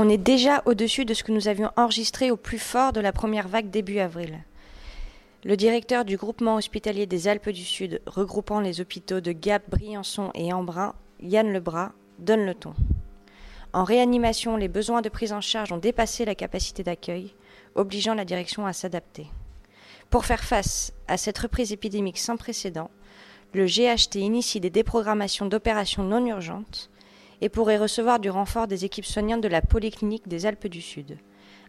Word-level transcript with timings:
On 0.00 0.08
est 0.08 0.16
déjà 0.16 0.62
au-dessus 0.64 1.04
de 1.04 1.12
ce 1.12 1.24
que 1.24 1.32
nous 1.32 1.48
avions 1.48 1.72
enregistré 1.76 2.30
au 2.30 2.36
plus 2.36 2.60
fort 2.60 2.92
de 2.92 3.00
la 3.00 3.10
première 3.10 3.48
vague 3.48 3.68
début 3.68 3.98
avril. 3.98 4.38
Le 5.42 5.56
directeur 5.56 6.04
du 6.04 6.16
groupement 6.16 6.54
hospitalier 6.54 7.06
des 7.06 7.26
Alpes 7.26 7.48
du 7.48 7.64
Sud, 7.64 8.00
regroupant 8.06 8.60
les 8.60 8.80
hôpitaux 8.80 9.18
de 9.18 9.32
Gap, 9.32 9.68
Briançon 9.68 10.30
et 10.34 10.52
Embrun, 10.52 10.94
Yann 11.18 11.52
Lebras, 11.52 11.90
donne 12.20 12.46
le 12.46 12.54
ton. 12.54 12.74
En 13.72 13.82
réanimation, 13.82 14.56
les 14.56 14.68
besoins 14.68 15.02
de 15.02 15.08
prise 15.08 15.32
en 15.32 15.40
charge 15.40 15.72
ont 15.72 15.78
dépassé 15.78 16.24
la 16.24 16.36
capacité 16.36 16.84
d'accueil, 16.84 17.34
obligeant 17.74 18.14
la 18.14 18.24
direction 18.24 18.66
à 18.66 18.72
s'adapter. 18.72 19.26
Pour 20.10 20.26
faire 20.26 20.44
face 20.44 20.92
à 21.08 21.16
cette 21.16 21.38
reprise 21.38 21.72
épidémique 21.72 22.18
sans 22.18 22.36
précédent, 22.36 22.92
le 23.52 23.66
GHT 23.66 24.14
initie 24.20 24.60
des 24.60 24.70
déprogrammations 24.70 25.46
d'opérations 25.46 26.04
non 26.04 26.24
urgentes 26.24 26.88
et 27.40 27.48
pourrait 27.48 27.78
recevoir 27.78 28.18
du 28.18 28.30
renfort 28.30 28.66
des 28.66 28.84
équipes 28.84 29.04
soignantes 29.04 29.42
de 29.42 29.48
la 29.48 29.62
Polyclinique 29.62 30.28
des 30.28 30.46
Alpes 30.46 30.66
du 30.66 30.80
Sud. 30.80 31.18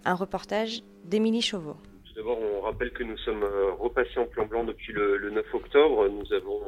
Un 0.05 0.15
reportage 0.15 0.81
d'Émilie 1.03 1.41
Chauveau. 1.41 1.75
Tout 2.05 2.13
d'abord, 2.15 2.39
on 2.39 2.61
rappelle 2.61 2.91
que 2.91 3.03
nous 3.03 3.17
sommes 3.19 3.43
euh, 3.43 3.71
repassés 3.79 4.19
en 4.19 4.25
plan 4.25 4.45
blanc 4.45 4.63
depuis 4.63 4.93
le, 4.93 5.29
9 5.29 5.45
octobre. 5.53 6.07
Nous 6.09 6.33
avons 6.33 6.61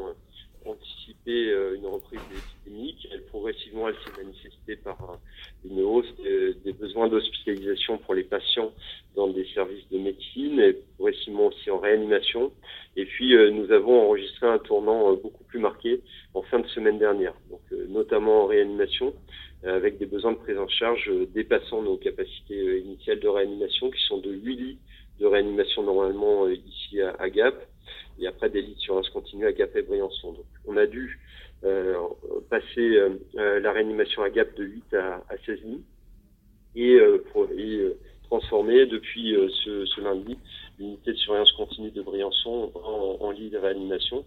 euh, 0.65 0.71
anticipé 0.71 1.49
euh, 1.49 1.75
une 1.75 1.85
reprise 1.85 2.19
épidémique. 2.31 3.07
Elle 3.11 3.23
progressivement, 3.25 3.89
elle 3.89 3.95
s'est 3.95 4.23
manifestée 4.23 4.75
par 4.75 5.19
une 5.65 5.81
hausse 5.81 6.13
des 6.17 6.73
besoins 6.73 7.07
d'hospitalisation 7.07 7.97
pour 7.99 8.13
les 8.13 8.23
patients 8.23 8.71
dans 9.15 9.27
des 9.27 9.45
services 9.53 9.87
de 9.89 9.99
médecine 9.99 10.59
et 10.59 10.73
progressivement 10.95 11.47
aussi 11.47 11.69
en 11.69 11.79
réanimation. 11.79 12.51
Et 12.95 13.05
puis, 13.05 13.35
nous 13.51 13.71
avons 13.71 14.07
enregistré 14.07 14.47
un 14.47 14.59
tournant 14.59 15.13
beaucoup 15.13 15.43
plus 15.45 15.59
marqué 15.59 16.01
en 16.33 16.41
fin 16.43 16.59
de 16.59 16.67
semaine 16.67 16.99
dernière 16.99 17.33
notamment 17.89 18.43
en 18.43 18.47
réanimation, 18.47 19.13
euh, 19.63 19.75
avec 19.75 19.97
des 19.97 20.05
besoins 20.05 20.31
de 20.33 20.37
prise 20.37 20.57
en 20.57 20.67
charge 20.67 21.09
euh, 21.09 21.27
dépassant 21.33 21.81
nos 21.81 21.97
capacités 21.97 22.59
euh, 22.59 22.79
initiales 22.79 23.19
de 23.19 23.27
réanimation, 23.27 23.91
qui 23.91 24.01
sont 24.07 24.17
de 24.17 24.31
8 24.31 24.55
lits 24.55 24.77
de 25.19 25.25
réanimation 25.27 25.83
normalement 25.83 26.47
ici 26.47 26.99
à, 26.99 27.29
Gap, 27.29 27.53
et 28.19 28.27
après 28.27 28.49
des 28.49 28.61
lits 28.61 28.75
sur 28.77 28.97
un 28.97 29.01
continu 29.13 29.45
à 29.45 29.51
Gap 29.51 29.75
et 29.75 29.81
Briançon. 29.81 30.33
Donc, 30.33 30.45
on 30.65 30.77
a 30.77 30.85
dû 30.85 31.19
passer 32.49 32.99
la 33.33 33.71
réanimation 33.71 34.23
à 34.23 34.29
Gap 34.29 34.55
de 34.55 34.63
8 34.63 34.93
à, 34.95 35.23
16 35.45 35.59
lits 35.63 35.83
et, 36.75 36.99
transformer 38.23 38.85
depuis 38.85 39.35
ce, 39.63 40.01
lundi 40.01 40.37
l'unité 40.79 41.11
de 41.11 41.17
surveillance 41.17 41.51
continue 41.51 41.91
de 41.91 42.01
Briançon 42.01 42.71
en, 42.73 43.17
en 43.19 43.31
lit 43.31 43.49
de 43.49 43.57
réanimation, 43.57 44.25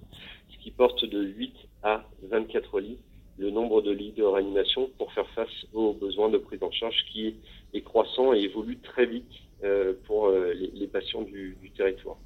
ce 0.53 0.63
qui 0.63 0.71
porte 0.71 1.05
de 1.05 1.23
8 1.23 1.55
à 1.83 2.05
24 2.23 2.81
lits 2.81 2.99
le 3.39 3.51
nombre 3.51 3.83
de 3.83 3.91
lits 3.91 4.13
de 4.13 4.23
réanimation 4.23 4.91
pour 4.99 5.13
faire 5.13 5.29
face 5.31 5.67
aux 5.73 5.93
besoins 5.93 6.29
de 6.29 6.39
prise 6.39 6.63
en 6.63 6.71
charge 6.71 7.05
qui 7.13 7.35
est 7.73 7.81
croissant 7.81 8.33
et 8.33 8.41
évolue 8.41 8.79
très 8.79 9.07
vite 9.07 9.25
euh, 9.65 9.95
pour 10.07 10.27
euh, 10.27 10.53
les, 10.53 10.87
patients 10.87 11.23
du, 11.23 11.57
territoire. 11.77 12.17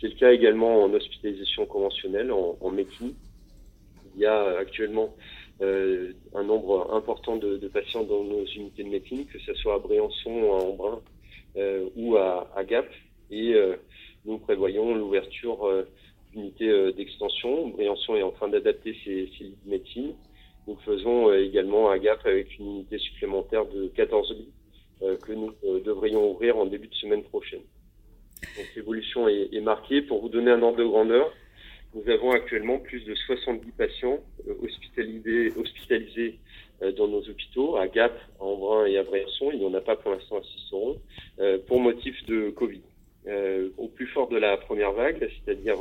C'est 0.00 0.08
le 0.08 0.14
cas 0.14 0.32
également 0.32 0.82
en 0.82 0.92
hospitalisation 0.92 1.66
conventionnelle, 1.66 2.30
en, 2.32 2.70
médecine. 2.70 3.14
Il 4.14 4.20
y 4.22 4.26
a 4.26 4.58
actuellement 4.58 5.14
euh, 5.62 6.12
un 6.34 6.44
nombre 6.44 6.92
important 6.94 7.36
de, 7.36 7.56
patients 7.68 8.04
dans 8.04 8.24
nos 8.24 8.44
unités 8.44 8.84
de 8.84 8.88
médecine, 8.88 9.26
que 9.26 9.38
ce 9.38 9.54
soit 9.54 9.74
à 9.74 9.78
Briançon, 9.78 10.52
à 10.52 10.62
Embrun 10.62 11.00
ou 11.96 12.16
à, 12.16 12.64
Gap. 12.68 12.88
Et 13.30 13.54
nous 14.26 14.38
prévoyons 14.38 14.94
l'ouverture 14.94 15.84
d'unités 16.32 16.92
d'extension. 16.92 17.68
Briançon 17.68 18.16
est 18.16 18.22
en 18.22 18.32
train 18.32 18.48
d'adapter 18.48 18.94
ses, 19.04 19.30
ses 19.38 19.44
lits 19.44 19.58
de 19.64 19.70
médecine. 19.70 20.14
Nous 20.66 20.76
faisons 20.84 21.28
euh, 21.30 21.44
également 21.44 21.90
un 21.90 21.98
gap 21.98 22.26
avec 22.26 22.58
une 22.58 22.66
unité 22.66 22.98
supplémentaire 22.98 23.66
de 23.66 23.86
14 23.88 24.32
lits 24.32 24.52
euh, 25.02 25.16
que 25.16 25.32
nous 25.32 25.52
euh, 25.64 25.80
devrions 25.80 26.32
ouvrir 26.32 26.56
en 26.56 26.66
début 26.66 26.88
de 26.88 26.94
semaine 26.94 27.22
prochaine. 27.22 27.62
Donc 28.56 28.66
l'évolution 28.74 29.28
est, 29.28 29.60
marquée. 29.60 30.02
Pour 30.02 30.20
vous 30.20 30.28
donner 30.28 30.50
un 30.50 30.62
ordre 30.62 30.78
de 30.78 30.84
grandeur, 30.84 31.32
nous 31.94 32.08
avons 32.10 32.30
actuellement 32.30 32.78
plus 32.78 33.04
de 33.04 33.14
70 33.14 33.70
patients 33.72 34.20
hospitalisés, 34.62 35.52
hospitalisés 35.56 36.38
dans 36.96 37.08
nos 37.08 37.22
hôpitaux, 37.28 37.76
à 37.76 37.88
Gap, 37.88 38.12
à 38.38 38.44
Embrun 38.44 38.86
et 38.86 38.98
à 38.98 39.02
Briançon. 39.02 39.50
Il 39.52 39.60
n'y 39.60 39.64
en 39.64 39.74
a 39.74 39.80
pas 39.80 39.96
pour 39.96 40.12
l'instant 40.12 40.38
à 40.38 40.42
Cisteron, 40.42 41.00
pour 41.66 41.80
motif 41.80 42.24
de 42.26 42.50
Covid. 42.50 42.82
au 43.78 43.88
plus 43.88 44.06
fort 44.08 44.28
de 44.28 44.36
la 44.36 44.56
première 44.58 44.92
vague, 44.92 45.30
c'est-à-dire 45.44 45.76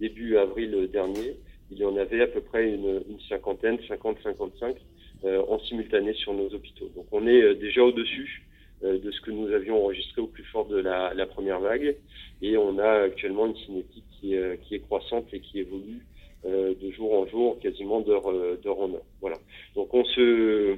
début 0.00 0.36
avril 0.38 0.88
dernier, 0.90 1.36
il 1.70 1.78
y 1.78 1.84
en 1.84 1.96
avait 1.96 2.22
à 2.22 2.26
peu 2.26 2.40
près 2.40 2.68
une, 2.68 3.02
cinquantaine, 3.28 3.76
50-55 3.88 4.76
euh, 5.24 5.42
en 5.48 5.58
simultané 5.60 6.12
sur 6.14 6.32
nos 6.34 6.48
hôpitaux. 6.52 6.90
Donc 6.94 7.06
on 7.10 7.26
est 7.26 7.42
euh, 7.42 7.54
déjà 7.54 7.82
au-dessus 7.82 8.42
euh, 8.42 8.53
de 8.84 9.10
ce 9.10 9.20
que 9.22 9.30
nous 9.30 9.52
avions 9.52 9.82
enregistré 9.82 10.20
au 10.20 10.26
plus 10.26 10.44
fort 10.44 10.66
de 10.66 10.78
la, 10.78 11.26
première 11.26 11.60
vague 11.60 11.96
et 12.42 12.56
on 12.56 12.78
a 12.78 13.04
actuellement 13.04 13.46
une 13.46 13.56
cinétique 13.56 14.04
qui 14.20 14.34
est, 14.34 14.60
qui 14.62 14.74
est 14.74 14.80
croissante 14.80 15.26
et 15.32 15.40
qui 15.40 15.60
évolue 15.60 16.04
de 16.44 16.90
jour 16.90 17.14
en 17.14 17.26
jour, 17.26 17.58
quasiment 17.60 18.00
d'heure 18.00 18.26
en 18.26 18.92
heure. 18.92 19.02
Voilà. 19.22 19.36
Donc 19.74 19.94
on 19.94 20.04
se 20.04 20.76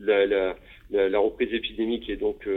la, 0.00 0.26
la, 0.26 1.18
reprise 1.20 1.54
épidémique 1.54 2.10
est 2.10 2.16
donc 2.16 2.48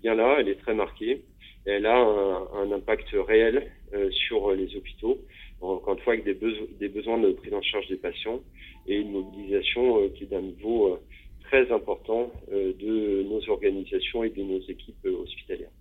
bien 0.00 0.14
là, 0.14 0.36
elle 0.38 0.48
est 0.48 0.60
très 0.60 0.74
marquée. 0.74 1.22
Elle 1.66 1.86
a 1.86 1.98
un, 1.98 2.70
impact 2.70 3.08
réel 3.12 3.70
sur 4.12 4.52
les 4.52 4.76
hôpitaux 4.76 5.18
encore 5.60 5.94
une 5.94 6.00
fois 6.00 6.14
avec 6.14 6.24
des, 6.24 6.36
des, 6.78 6.88
besoins 6.88 7.18
de 7.18 7.32
prise 7.32 7.52
en 7.52 7.62
charge 7.62 7.86
des 7.88 7.96
patients 7.96 8.40
et 8.86 8.96
une 8.96 9.12
mobilisation 9.12 10.02
euh, 10.02 10.08
qui 10.08 10.24
est 10.24 10.26
d'un 10.26 10.42
niveau 10.42 10.94
euh, 10.94 11.00
très 11.50 11.70
important 11.72 12.30
euh, 12.52 12.72
de 12.78 13.22
nos 13.24 13.42
organisations 13.50 14.22
et 14.22 14.30
de 14.30 14.42
nos 14.42 14.60
équipes 14.60 15.06
hospitalières. 15.06 15.74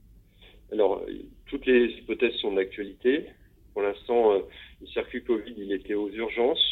Alors, 0.71 1.03
toutes 1.47 1.65
les 1.65 1.85
hypothèses 1.97 2.35
sont 2.35 2.53
d'actualité. 2.53 3.25
Pour 3.73 3.81
l'instant, 3.81 4.33
le 4.33 4.87
circuit 4.87 5.23
Covid, 5.23 5.53
il 5.57 5.71
était 5.71 5.95
aux 5.95 6.09
urgences. 6.09 6.63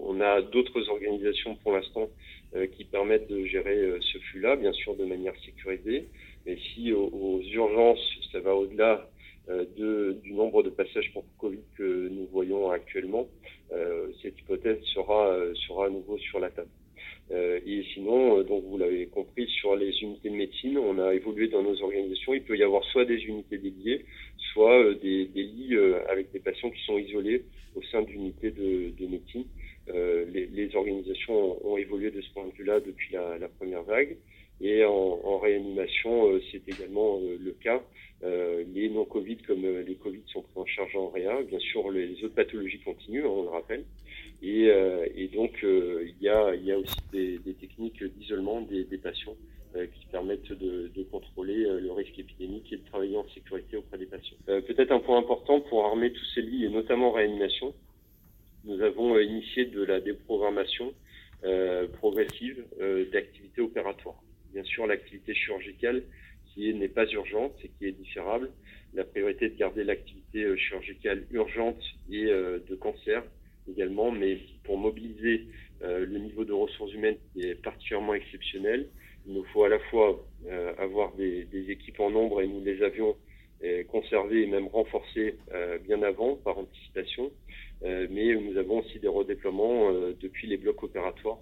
on 0.00 0.20
a 0.22 0.40
d'autres 0.40 0.88
organisations 0.88 1.54
pour 1.56 1.72
l'instant 1.72 2.08
qui 2.74 2.84
permettent 2.84 3.28
de 3.28 3.44
gérer 3.44 3.78
ce 4.00 4.16
flux-là, 4.18 4.56
bien 4.56 4.72
sûr 4.72 4.96
de 4.96 5.04
manière 5.04 5.34
sécurisée. 5.44 6.08
Mais 6.46 6.56
si 6.68 6.92
aux 6.94 7.42
urgences, 7.42 8.06
ça 8.32 8.40
va 8.40 8.54
au-delà 8.54 9.06
euh, 9.50 9.64
de, 9.76 10.20
du 10.22 10.32
nombre 10.32 10.62
de 10.62 10.70
passages 10.70 11.10
pour 11.12 11.24
Covid 11.38 11.60
que 11.76 12.08
nous 12.08 12.28
voyons 12.30 12.70
actuellement, 12.70 13.26
euh, 13.72 14.08
cette 14.22 14.38
hypothèse 14.38 14.78
euh, 14.96 15.54
sera 15.66 15.86
à 15.86 15.88
nouveau 15.88 16.18
sur 16.18 16.38
la 16.38 16.50
table. 16.50 16.68
Et 17.32 17.84
sinon, 17.94 18.42
donc 18.42 18.64
vous 18.64 18.76
l'avez 18.76 19.06
compris, 19.06 19.46
sur 19.60 19.76
les 19.76 19.92
unités 20.02 20.30
de 20.30 20.34
médecine, 20.34 20.78
on 20.78 20.98
a 20.98 21.14
évolué 21.14 21.48
dans 21.48 21.62
nos 21.62 21.80
organisations. 21.82 22.34
Il 22.34 22.42
peut 22.42 22.56
y 22.56 22.62
avoir 22.62 22.82
soit 22.84 23.04
des 23.04 23.18
unités 23.24 23.58
dédiées, 23.58 24.04
soit 24.52 24.94
des, 24.94 25.26
des, 25.26 25.42
lits 25.44 25.76
avec 26.08 26.32
des 26.32 26.40
patients 26.40 26.70
qui 26.70 26.84
sont 26.84 26.98
isolés 26.98 27.44
au 27.76 27.82
sein 27.82 28.02
d'unités 28.02 28.50
de, 28.50 28.90
de, 28.98 29.06
médecine. 29.06 29.44
Les, 29.86 30.46
les, 30.46 30.74
organisations 30.74 31.64
ont, 31.64 31.76
évolué 31.76 32.10
de 32.10 32.20
ce 32.20 32.32
point 32.32 32.46
de 32.46 32.52
vue-là 32.52 32.80
depuis 32.80 33.12
la, 33.12 33.38
la, 33.38 33.48
première 33.48 33.84
vague. 33.84 34.16
Et 34.60 34.84
en, 34.84 35.20
en 35.24 35.38
réanimation, 35.38 36.38
c'est 36.50 36.68
également 36.68 37.18
le 37.18 37.52
cas. 37.52 37.82
Euh, 38.22 38.64
les 38.74 38.90
non-Covid 38.90 39.38
comme 39.38 39.64
euh, 39.64 39.82
les 39.82 39.94
Covid 39.94 40.20
sont 40.26 40.42
pris 40.42 40.52
en 40.56 40.66
charge 40.66 40.94
en 40.94 41.08
réa. 41.08 41.42
Bien 41.42 41.58
sûr, 41.58 41.90
les 41.90 42.22
autres 42.22 42.34
pathologies 42.34 42.80
continuent, 42.80 43.24
hein, 43.24 43.30
on 43.30 43.42
le 43.44 43.48
rappelle. 43.48 43.84
Et, 44.42 44.68
euh, 44.68 45.06
et 45.14 45.28
donc, 45.28 45.52
il 45.62 46.14
y, 46.20 46.28
a, 46.28 46.54
y 46.54 46.72
a 46.72 46.78
aussi 46.78 46.96
des, 47.12 47.38
des 47.38 47.54
techniques 47.54 48.02
d'isolement 48.02 48.60
des, 48.62 48.84
des, 48.84 48.98
patients 48.98 49.36
qui 49.72 50.06
permettent 50.10 50.52
de, 50.52 50.90
de, 50.94 51.02
contrôler 51.04 51.64
le 51.64 51.92
risque 51.92 52.18
épidémique 52.18 52.72
et 52.72 52.78
de 52.78 52.84
travailler 52.86 53.16
en 53.16 53.28
sécurité 53.28 53.76
auprès 53.76 53.98
des 53.98 54.06
patients. 54.06 54.36
Peut-être 54.46 54.90
un 54.90 54.98
point 54.98 55.18
important 55.18 55.60
pour 55.60 55.84
armer 55.84 56.10
tous 56.12 56.24
ces 56.34 56.42
lits, 56.42 56.64
et 56.64 56.68
notamment 56.68 57.10
en 57.10 57.12
réanimation, 57.12 57.72
nous 58.64 58.80
avons 58.80 59.16
initié 59.18 59.66
de 59.66 59.84
la 59.84 60.00
déprogrammation 60.00 60.92
progressive 62.00 62.64
d'activités 63.12 63.60
opératoires. 63.60 64.20
Bien 64.52 64.64
sûr, 64.64 64.86
l'activité 64.86 65.34
chirurgicale 65.34 66.02
qui 66.52 66.74
n'est 66.74 66.88
pas 66.88 67.06
urgente 67.12 67.54
et 67.62 67.68
qui 67.68 67.86
est 67.86 67.92
différable. 67.92 68.50
La 68.94 69.04
priorité 69.04 69.46
est 69.46 69.50
de 69.50 69.56
garder 69.56 69.84
l'activité 69.84 70.56
chirurgicale 70.56 71.24
urgente 71.30 71.80
et 72.10 72.24
de 72.24 72.74
cancer 72.74 73.22
également, 73.68 74.10
mais 74.10 74.38
pour 74.64 74.76
mobiliser 74.76 75.46
le 75.80 76.18
niveau 76.18 76.44
de 76.44 76.52
ressources 76.52 76.92
humaines 76.92 77.18
qui 77.32 77.42
est 77.42 77.54
particulièrement 77.54 78.14
exceptionnel, 78.14 78.88
il 79.26 79.34
nous 79.34 79.44
faut 79.52 79.62
à 79.62 79.68
la 79.68 79.78
fois 79.78 80.26
avoir 80.78 81.14
des, 81.14 81.44
des, 81.44 81.70
équipes 81.70 82.00
en 82.00 82.10
nombre 82.10 82.42
et 82.42 82.48
nous 82.48 82.64
les 82.64 82.82
avions 82.82 83.16
conservées 83.88 84.42
et 84.42 84.46
même 84.46 84.66
renforcées 84.66 85.36
bien 85.84 86.02
avant 86.02 86.34
par 86.34 86.58
anticipation. 86.58 87.30
mais 87.82 88.34
nous 88.34 88.56
avons 88.56 88.80
aussi 88.80 88.98
des 88.98 89.08
redéploiements 89.08 89.92
depuis 90.20 90.48
les 90.48 90.56
blocs 90.56 90.82
opératoires 90.82 91.38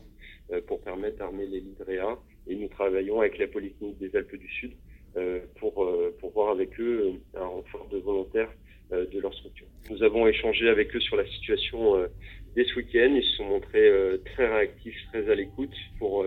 pour 0.67 0.83
permettre 0.83 1.17
d'armer 1.17 1.47
les 1.47 1.61
LIDREA 1.61 2.19
et 2.49 2.57
nous 2.57 2.69
travaillons 2.69 3.21
avec 3.21 3.39
la 3.39 3.47
Polyclinique 3.47 3.99
des 3.99 4.15
Alpes 4.17 4.37
du 4.37 4.49
Sud 4.49 4.73
euh, 5.17 5.41
pour, 5.59 5.85
euh, 5.85 6.15
pour 6.21 6.33
voir 6.33 6.51
avec 6.51 6.79
eux 6.81 7.13
un 7.35 7.45
renfort 7.45 7.89
de 7.91 7.99
volontaires 7.99 8.51
euh, 8.93 9.07
de 9.07 9.21
leur 9.21 9.35
structure. 9.35 9.67
Nous 9.91 10.03
avons 10.03 10.27
échangé 10.27 10.69
avec 10.69 10.95
eux 10.95 11.01
sur 11.01 11.17
la 11.17 11.27
situation 11.27 11.97
dès 12.55 12.65
ce 12.65 12.75
week-end. 12.77 13.13
Ils 13.15 13.25
se 13.25 13.37
sont 13.37 13.45
montrés 13.45 13.91
très 14.27 14.49
réactifs, 14.49 14.97
très 15.13 15.31
à 15.31 15.35
l'écoute 15.35 15.75
pour 15.99 16.27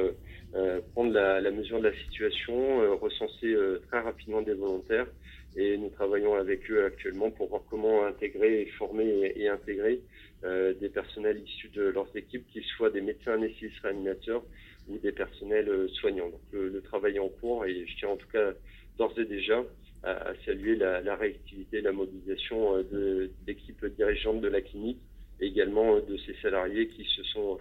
prendre 0.93 1.13
la, 1.13 1.39
la, 1.41 1.51
mesure 1.51 1.79
de 1.79 1.87
la 1.87 1.93
situation, 1.93 2.97
recenser 2.97 3.55
très 3.87 3.99
rapidement 3.99 4.41
des 4.41 4.55
volontaires 4.55 5.07
et 5.55 5.77
nous 5.77 5.89
travaillons 5.89 6.33
avec 6.33 6.71
eux 6.71 6.85
actuellement 6.85 7.29
pour 7.29 7.49
voir 7.49 7.61
comment 7.69 8.03
intégrer 8.05 8.63
et 8.63 8.65
former 8.77 9.31
et, 9.35 9.47
intégrer 9.47 10.01
des 10.43 10.89
personnels 10.89 11.39
issus 11.45 11.69
de 11.69 11.83
leurs 11.83 12.09
équipes, 12.15 12.47
qu'ils 12.51 12.63
soient 12.63 12.89
des 12.89 13.01
médecins 13.01 13.33
anesthésistes 13.33 13.79
réanimateurs 13.83 14.43
ou 14.87 14.97
des 14.97 15.11
personnels 15.11 15.69
euh, 15.69 15.87
soignants. 15.89 16.29
Donc 16.29 16.41
le, 16.51 16.81
travail 16.81 17.15
est 17.15 17.19
en 17.19 17.29
cours 17.29 17.65
et 17.65 17.85
je 17.85 17.97
tiens 17.97 18.09
en 18.09 18.17
tout 18.17 18.27
cas 18.27 18.51
d'ores 18.97 19.17
et 19.17 19.25
déjà 19.25 19.63
à, 20.03 20.33
saluer 20.45 20.75
la, 20.75 21.01
la, 21.01 21.15
réactivité, 21.15 21.81
la 21.81 21.91
mobilisation 21.91 22.77
euh, 22.77 22.83
de 22.83 23.31
l'équipe 23.47 23.85
dirigeante 23.85 24.41
de 24.41 24.47
la 24.47 24.61
clinique 24.61 24.99
et 25.39 25.47
également 25.47 25.95
euh, 25.95 26.01
de 26.01 26.17
ses 26.17 26.33
salariés 26.41 26.87
qui 26.87 27.05
se 27.05 27.23
sont 27.23 27.59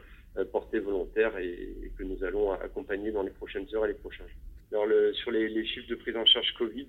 portés 0.52 0.78
volontaires 0.78 1.37
et, 1.38 1.90
que 1.99 2.05
nous 2.05 2.22
allons 2.22 2.52
accompagner 2.52 3.11
dans 3.11 3.25
les 3.25 3.32
prochaines 3.32 3.67
heures 3.75 3.84
et 3.87 3.88
les 3.88 3.94
prochains 3.94 4.22
jours. 4.22 4.81
Alors 4.84 5.14
sur 5.17 5.32
les, 5.32 5.49
les, 5.49 5.67
chiffres 5.67 5.88
de 5.88 5.96
prise 5.96 6.17
en 6.17 6.25
charge 6.25 6.55
Covid, 6.56 6.87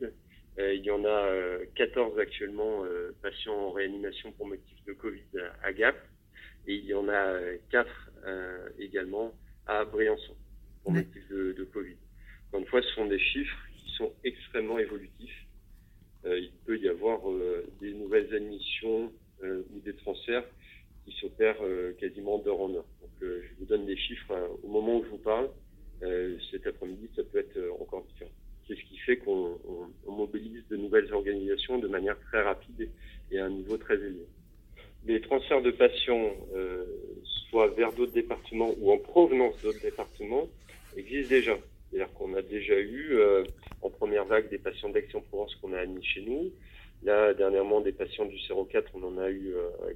il 0.59 0.85
y 0.85 0.91
en 0.91 1.03
a 1.05 1.27
14 1.73 2.19
actuellement 2.19 2.83
patients 3.23 3.55
en 3.55 3.71
réanimation 3.71 4.31
pour 4.33 4.45
motif 4.45 4.77
de 4.85 4.93
Covid 4.93 5.25
à 5.63 5.73
Gap 5.73 5.95
et 6.67 6.75
il 6.75 6.85
y 6.85 6.93
en 6.93 7.09
a 7.09 7.39
4 7.71 8.11
également 8.77 9.33
à 9.71 9.85
Briançon 9.85 10.35
pour 10.83 10.91
motif 10.91 11.27
de, 11.29 11.53
de, 11.53 11.63
Covid. 11.63 11.95
Encore 12.47 12.59
une 12.59 12.67
fois, 12.67 12.81
ce 12.81 12.89
sont 12.89 13.05
des 13.05 13.19
chiffres 13.19 13.57
qui 13.77 13.91
sont 13.95 14.11
extrêmement 14.23 14.79
évolutifs. 14.79 15.47
Euh, 16.25 16.39
il 16.39 16.51
peut 16.65 16.77
y 16.77 16.89
avoir 16.89 17.29
euh, 17.29 17.65
des 17.79 17.93
nouvelles 17.93 18.33
admissions 18.35 19.11
euh, 19.43 19.63
ou 19.73 19.79
des 19.79 19.95
transferts 19.95 20.45
qui 21.05 21.15
s'opèrent 21.19 21.63
quasiment 21.99 22.37
d'heure 22.37 22.61
en 22.61 22.75
heure. 22.75 22.85
Donc, 23.01 23.11
je 23.21 23.55
vous 23.57 23.65
donne 23.65 23.87
des 23.87 23.97
chiffres 23.97 24.31
hein. 24.31 24.47
au 24.61 24.67
moment 24.67 24.99
où 24.99 25.03
je 25.03 25.09
vous 25.09 25.17
parle. 25.17 25.49
cet 26.51 26.67
après-midi, 26.67 27.09
ça 27.15 27.23
peut 27.23 27.39
être 27.39 27.59
encore 27.79 28.03
différent. 28.03 28.29
C'est 28.67 28.75
ce 28.75 28.83
qui 28.83 28.97
fait 28.97 29.17
qu'on 29.17 29.57
mobilise 30.07 30.63
de 30.69 30.77
nouvelles 30.77 31.11
organisations 31.11 31.79
de 31.79 31.87
manière 31.87 32.19
très 32.19 32.43
rapide 32.43 32.87
et 33.31 33.39
à 33.39 33.45
un 33.45 33.49
niveau 33.49 33.77
très 33.77 33.95
élevé. 33.95 34.27
Les 35.05 35.21
transferts 35.21 35.61
de 35.61 35.71
patients 35.71 36.31
soit 37.51 37.67
vers 37.67 37.91
d'autres 37.91 38.13
départements 38.13 38.73
ou 38.79 38.91
en 38.91 38.97
provenance 38.97 39.61
d'autres 39.61 39.81
départements, 39.81 40.47
existe 40.95 41.29
déjà. 41.29 41.57
C'est-à-dire 41.89 42.11
qu'on 42.13 42.33
a 42.33 42.41
déjà 42.41 42.79
eu 42.79 43.09
euh, 43.11 43.43
en 43.81 43.89
première 43.89 44.25
vague 44.25 44.49
des 44.49 44.57
patients 44.57 44.89
d'Aix-en-Provence 44.89 45.53
qu'on 45.55 45.73
a 45.73 45.79
admis 45.79 46.03
chez 46.03 46.21
nous. 46.21 46.51
Là, 47.03 47.33
dernièrement, 47.33 47.81
des 47.81 47.91
patients 47.91 48.25
du 48.25 48.37
04, 48.37 48.91
on 48.93 49.03
en 49.03 49.17
a 49.17 49.29
eu 49.29 49.53
euh, 49.55 49.93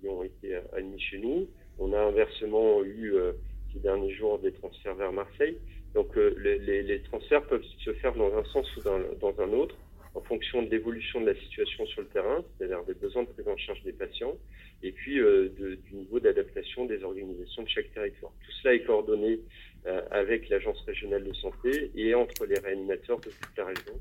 qui 0.00 0.08
ont 0.08 0.22
été 0.22 0.56
admis 0.72 1.00
chez 1.00 1.18
nous. 1.18 1.48
On 1.78 1.92
a 1.92 1.98
inversement 1.98 2.84
eu 2.84 3.14
euh, 3.14 3.32
ces 3.72 3.80
derniers 3.80 4.12
jours 4.14 4.38
des 4.38 4.52
transferts 4.52 4.94
vers 4.94 5.12
Marseille. 5.12 5.58
Donc 5.94 6.16
les, 6.16 6.58
les, 6.58 6.82
les, 6.82 7.02
transferts 7.02 7.46
peuvent 7.46 7.64
se 7.84 7.92
faire 7.94 8.14
dans 8.14 8.36
un 8.36 8.44
sens 8.46 8.66
ou 8.76 8.80
dans 8.82 9.40
un 9.40 9.52
autre 9.52 9.76
en 10.14 10.20
fonction 10.20 10.62
de 10.62 10.70
l'évolution 10.70 11.20
de 11.20 11.26
la 11.26 11.34
situation 11.34 11.86
sur 11.86 12.02
le 12.02 12.08
terrain, 12.08 12.44
c'est-à-dire 12.56 12.84
des 12.84 12.94
besoins 12.94 13.24
de 13.24 13.28
prise 13.28 13.48
en 13.48 13.56
charge 13.56 13.82
des 13.82 13.92
patients, 13.92 14.36
et 14.82 14.92
puis 14.92 15.18
euh, 15.18 15.48
du 15.48 15.94
niveau 15.94 16.20
d'adaptation 16.20 16.84
des 16.86 17.02
organisations 17.02 17.62
de 17.62 17.68
chaque 17.68 17.92
territoire. 17.92 18.32
Tout 18.44 18.52
cela 18.62 18.74
est 18.74 18.84
coordonné 18.84 19.40
euh, 19.86 20.02
avec 20.10 20.48
l'Agence 20.48 20.80
régionale 20.82 21.24
de 21.24 21.32
santé 21.34 21.90
et 21.96 22.14
entre 22.14 22.46
les 22.46 22.58
réanimateurs 22.58 23.18
de 23.18 23.30
toute 23.30 23.56
la 23.56 23.66
région. 23.66 23.98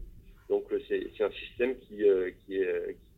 Donc 0.50 0.72
euh, 0.72 0.80
c'est 0.88 1.24
un 1.24 1.32
système 1.32 1.76
qui, 1.80 2.04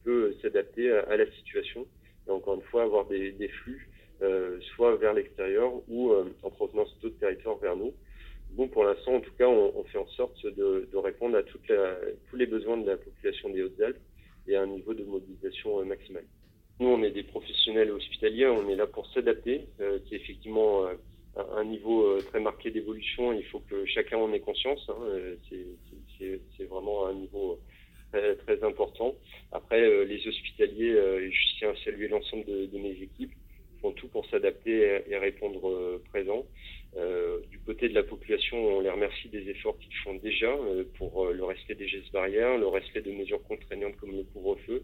peut 0.04 0.36
s'adapter 0.44 0.92
à, 0.92 1.18
la 1.18 1.26
situation 1.32 1.88
et 2.28 2.30
encore 2.30 2.54
une 2.54 2.62
fois 2.62 2.84
avoir 2.84 3.08
des 3.08 3.50
flux 3.64 3.90
soit 4.76 4.96
vers 4.98 5.16
l'extérieur 5.16 5.74
ou 5.88 6.14
en 6.44 6.50
provenance 6.52 6.96
d'autres 7.02 7.18
territoires 7.18 7.58
vers 7.58 7.76
nous. 7.76 7.92
Bon, 8.56 8.68
pour 8.70 8.86
l'instant, 8.86 9.16
en 9.16 9.20
tout 9.20 9.34
cas, 9.38 9.48
on, 9.48 9.84
fait 9.86 9.98
en 9.98 10.08
sorte 10.08 10.46
de, 10.46 10.88
répondre 10.96 11.38
à 11.38 11.44
tous 11.44 12.36
les 12.36 12.46
besoins 12.46 12.78
de 12.78 12.88
la 12.90 12.98
population 12.98 13.50
des 13.50 13.64
Hautes-Alpes 13.64 14.00
et 14.48 14.56
à 14.56 14.62
un 14.62 14.68
niveau 14.68 14.94
de 14.94 15.04
mobilisation 15.04 15.84
maximal. 15.86 16.24
Nous, 16.80 16.88
on 16.88 17.04
est 17.04 17.12
des 17.12 17.24
professionnels 17.24 17.92
hospitaliers, 17.92 18.48
on 18.48 18.70
est 18.70 18.76
là 18.76 18.88
pour 18.88 19.08
s'adapter. 19.08 19.68
Euh, 19.80 20.00
c'est 20.10 20.16
effectivement 20.16 20.88
euh, 21.38 21.44
un 21.56 21.66
niveau 21.66 22.06
euh, 22.06 22.22
très 22.22 22.40
marqué 22.40 22.72
d'évolution. 22.72 23.34
Il 23.34 23.46
faut 23.46 23.60
que 23.60 23.86
chacun 23.86 24.18
en 24.18 24.32
ait 24.34 24.40
conscience. 24.40 24.86
Hein. 24.90 24.96
Euh, 25.04 25.36
c'est 26.18 26.66
vraiment 26.66 27.08
un 27.08 27.14
niveau 27.14 27.60
très, 28.12 28.64
important. 28.64 29.14
Après, 29.52 30.06
les 30.06 30.26
hospitaliers, 30.26 30.94
je 30.94 31.58
tiens 31.60 31.72
à 31.72 31.76
saluer 31.84 32.08
l'ensemble 32.08 32.46
de, 32.46 32.78
mes 32.78 32.92
équipes, 32.92 33.34
tout 33.92 34.08
pour 34.08 34.26
s'adapter 34.28 35.02
et 35.08 35.18
répondre 35.18 36.00
présent. 36.10 36.46
Euh, 36.98 37.40
du 37.52 37.60
côté 37.60 37.90
de 37.90 37.94
la 37.94 38.04
population, 38.04 38.58
on 38.58 38.80
les 38.80 38.90
remercie 38.90 39.28
des 39.28 39.50
efforts 39.50 39.78
qu'ils 39.80 39.96
font 39.96 40.14
déjà 40.16 40.50
euh, 40.50 40.86
pour 40.98 41.26
euh, 41.26 41.34
le 41.34 41.44
respect 41.44 41.76
des 41.76 41.90
gestes 41.90 42.12
barrières, 42.14 42.58
le 42.58 42.68
respect 42.68 43.02
de 43.02 43.12
mesures 43.12 43.44
contraignantes 43.44 43.98
comme 43.98 44.16
le 44.16 44.24
couvre-feu. 44.24 44.82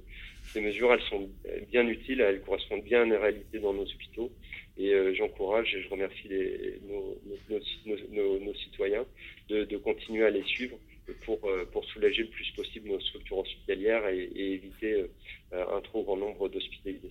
Ces 0.51 0.59
mesures, 0.59 0.93
elles 0.93 1.07
sont 1.09 1.29
bien 1.71 1.87
utiles, 1.87 2.19
elles 2.19 2.41
correspondent 2.41 2.83
bien 2.83 3.03
à 3.03 3.05
la 3.05 3.19
réalité 3.19 3.59
dans 3.59 3.73
nos 3.73 3.83
hôpitaux. 3.83 4.29
Et 4.77 4.93
j'encourage 5.13 5.75
et 5.75 5.81
je 5.81 5.89
remercie 5.89 6.27
nos, 6.87 8.53
citoyens 8.55 9.05
de, 9.49 9.77
continuer 9.77 10.25
à 10.25 10.29
les 10.29 10.43
suivre 10.43 10.77
pour, 11.25 11.39
pour 11.71 11.85
soulager 11.85 12.23
le 12.23 12.29
plus 12.29 12.49
possible 12.55 12.89
nos 12.89 12.99
structures 12.99 13.39
hospitalières 13.39 14.07
et, 14.07 14.23
et 14.23 14.53
éviter 14.53 15.05
un 15.51 15.81
trop 15.81 16.03
grand 16.03 16.17
nombre 16.17 16.49
d'hospitalisations. 16.49 17.10